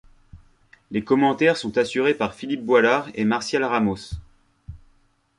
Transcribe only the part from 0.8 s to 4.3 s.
Les commentaires sont assurés par Philippe Boislard et Martial Ramos.